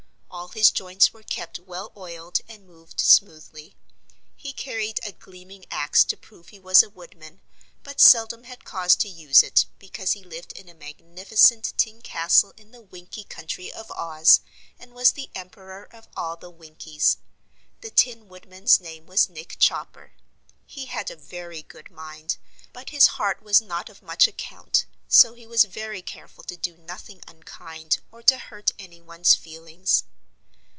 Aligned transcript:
All 0.33 0.47
his 0.47 0.71
joints 0.71 1.13
were 1.13 1.23
kept 1.23 1.59
well 1.59 1.91
oiled 1.95 2.39
and 2.47 2.65
moved 2.65 2.99
smoothly. 3.01 3.75
He 4.35 4.53
carried 4.53 4.99
a 5.05 5.11
gleaming 5.11 5.65
axe 5.69 6.03
to 6.05 6.15
prove 6.17 6.49
he 6.49 6.59
was 6.59 6.81
a 6.81 6.89
woodman, 6.89 7.41
but 7.83 7.99
seldom 8.01 8.45
had 8.45 8.63
cause 8.65 8.95
to 8.97 9.09
use 9.09 9.43
it 9.43 9.65
because 9.77 10.13
he 10.13 10.23
lived 10.23 10.53
in 10.53 10.67
a 10.69 10.73
magnificent 10.73 11.73
tin 11.77 12.01
castle 12.01 12.53
in 12.57 12.71
the 12.71 12.81
Winkie 12.81 13.25
Country 13.25 13.71
of 13.71 13.91
Oz 13.91 14.39
and 14.79 14.93
was 14.93 15.11
the 15.11 15.29
Emperor 15.35 15.83
of 15.91 16.07
all 16.15 16.37
the 16.37 16.49
Winkies. 16.49 17.17
The 17.81 17.91
Tin 17.91 18.27
Woodman's 18.29 18.79
name 18.79 19.05
was 19.07 19.29
Nick 19.29 19.57
Chopper. 19.59 20.13
He 20.65 20.85
had 20.85 21.11
a 21.11 21.15
very 21.17 21.61
good 21.61 21.91
mind, 21.91 22.37
but 22.73 22.89
his 22.91 23.05
heart 23.07 23.43
was 23.43 23.61
not 23.61 23.89
of 23.89 24.01
much 24.01 24.27
account, 24.27 24.85
so 25.09 25.33
he 25.33 25.45
was 25.45 25.65
very 25.65 26.01
careful 26.01 26.43
to 26.45 26.55
do 26.57 26.77
nothing 26.77 27.21
unkind 27.27 27.99
or 28.11 28.23
to 28.23 28.37
hurt 28.39 28.71
anyone's 28.79 29.35
feelings. 29.35 30.05